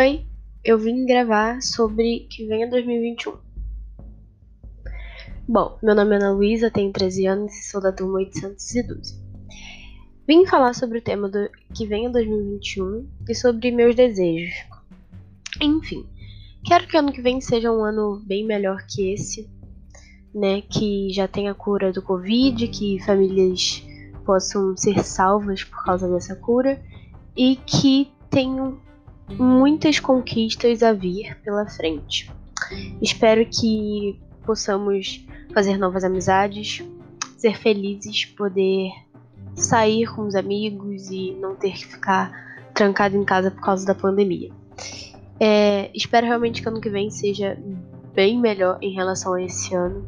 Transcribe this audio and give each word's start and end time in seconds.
Oi, 0.00 0.24
eu 0.64 0.78
vim 0.78 1.04
gravar 1.04 1.60
sobre 1.60 2.20
que 2.30 2.46
venha 2.46 2.66
2021. 2.70 3.36
Bom, 5.46 5.78
meu 5.82 5.94
nome 5.94 6.14
é 6.14 6.16
Ana 6.16 6.32
Luísa, 6.32 6.70
tenho 6.70 6.90
13 6.90 7.26
anos 7.26 7.52
e 7.52 7.70
sou 7.70 7.82
da 7.82 7.92
turma 7.92 8.14
812. 8.14 9.20
Vim 10.26 10.46
falar 10.46 10.72
sobre 10.72 11.00
o 11.00 11.02
tema 11.02 11.28
do 11.28 11.50
que 11.74 11.86
venha 11.86 12.08
2021 12.08 13.06
e 13.28 13.34
sobre 13.34 13.70
meus 13.70 13.94
desejos. 13.94 14.54
Enfim, 15.60 16.08
quero 16.64 16.88
que 16.88 16.96
ano 16.96 17.12
que 17.12 17.20
vem 17.20 17.38
seja 17.42 17.70
um 17.70 17.84
ano 17.84 18.22
bem 18.24 18.46
melhor 18.46 18.86
que 18.86 19.12
esse, 19.12 19.50
né? 20.34 20.62
Que 20.62 21.12
já 21.12 21.28
tenha 21.28 21.52
cura 21.52 21.92
do 21.92 22.00
Covid, 22.00 22.68
que 22.68 23.04
famílias 23.04 23.84
possam 24.24 24.74
ser 24.78 25.04
salvas 25.04 25.62
por 25.62 25.84
causa 25.84 26.08
dessa 26.08 26.34
cura 26.34 26.82
e 27.36 27.56
que 27.56 28.10
tenham 28.30 28.78
muitas 29.38 29.98
conquistas 30.00 30.82
a 30.82 30.92
vir 30.92 31.36
pela 31.42 31.68
frente. 31.68 32.30
Espero 33.00 33.46
que 33.46 34.18
possamos 34.44 35.24
fazer 35.52 35.76
novas 35.78 36.04
amizades, 36.04 36.82
ser 37.36 37.56
felizes, 37.56 38.24
poder 38.26 38.90
sair 39.54 40.06
com 40.14 40.22
os 40.22 40.34
amigos 40.34 41.10
e 41.10 41.32
não 41.40 41.54
ter 41.54 41.72
que 41.72 41.86
ficar 41.86 42.32
trancado 42.74 43.16
em 43.16 43.24
casa 43.24 43.50
por 43.50 43.60
causa 43.60 43.86
da 43.86 43.94
pandemia. 43.94 44.50
É, 45.38 45.90
espero 45.94 46.26
realmente 46.26 46.62
que 46.62 46.68
ano 46.68 46.80
que 46.80 46.90
vem 46.90 47.10
seja 47.10 47.58
bem 48.14 48.38
melhor 48.38 48.78
em 48.82 48.92
relação 48.92 49.34
a 49.34 49.42
esse 49.42 49.74
ano, 49.74 50.06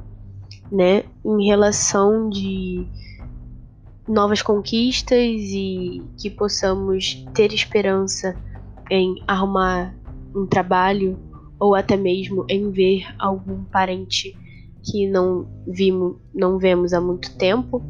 né? 0.70 1.04
Em 1.24 1.46
relação 1.46 2.28
de 2.28 2.86
novas 4.06 4.42
conquistas 4.42 5.18
e 5.18 6.02
que 6.18 6.28
possamos 6.28 7.24
ter 7.32 7.52
esperança 7.52 8.36
em 8.92 9.22
arrumar 9.26 9.96
um 10.36 10.44
trabalho 10.46 11.18
ou 11.58 11.74
até 11.74 11.96
mesmo 11.96 12.44
em 12.46 12.70
ver 12.70 13.06
algum 13.18 13.64
parente 13.64 14.36
que 14.84 15.08
não 15.08 15.48
vimos, 15.66 16.16
não 16.34 16.58
vemos 16.58 16.92
há 16.92 17.00
muito 17.00 17.34
tempo, 17.38 17.82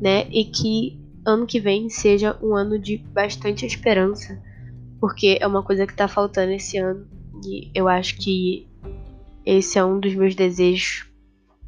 né? 0.00 0.26
E 0.30 0.46
que 0.46 0.98
ano 1.26 1.46
que 1.46 1.60
vem 1.60 1.90
seja 1.90 2.38
um 2.42 2.56
ano 2.56 2.78
de 2.78 2.96
bastante 2.96 3.66
esperança, 3.66 4.42
porque 4.98 5.36
é 5.38 5.46
uma 5.46 5.62
coisa 5.62 5.86
que 5.86 5.92
está 5.92 6.08
faltando 6.08 6.52
esse 6.52 6.78
ano 6.78 7.06
e 7.44 7.70
eu 7.74 7.86
acho 7.86 8.16
que 8.16 8.66
esse 9.44 9.78
é 9.78 9.84
um 9.84 10.00
dos 10.00 10.14
meus 10.14 10.34
desejos 10.34 11.06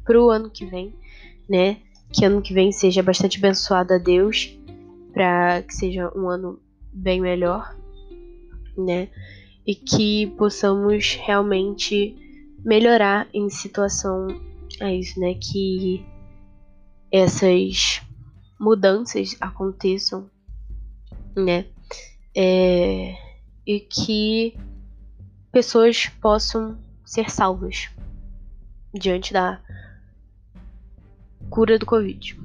pro 0.03 0.31
ano 0.31 0.49
que 0.49 0.65
vem, 0.65 0.95
né? 1.47 1.77
Que 2.11 2.25
ano 2.25 2.41
que 2.41 2.55
vem 2.55 2.71
seja 2.71 3.03
bastante 3.03 3.37
abençoado 3.37 3.93
a 3.93 3.99
Deus, 3.99 4.57
para 5.13 5.61
que 5.61 5.75
seja 5.75 6.11
um 6.15 6.27
ano 6.27 6.59
bem 6.91 7.21
melhor, 7.21 7.75
né? 8.79 9.09
E 9.65 9.75
que 9.75 10.27
possamos 10.37 11.15
realmente 11.15 12.15
melhorar 12.63 13.27
em 13.33 13.49
situação 13.49 14.27
é 14.79 14.95
isso, 14.95 15.19
né? 15.19 15.33
Que 15.35 16.05
essas 17.11 18.01
mudanças 18.59 19.35
aconteçam, 19.39 20.29
né? 21.35 21.65
É, 22.35 23.15
e 23.65 23.79
que 23.79 24.57
pessoas 25.51 26.07
possam 26.21 26.77
ser 27.03 27.29
salvas 27.29 27.89
diante 28.93 29.33
da 29.33 29.59
cura 31.49 31.77
do 31.77 31.85
Covid. 31.85 32.39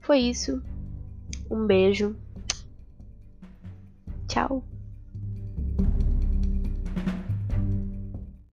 Foi 0.00 0.18
isso. 0.18 0.62
Um 1.50 1.66
beijo. 1.66 2.16
Tchau. 4.30 4.64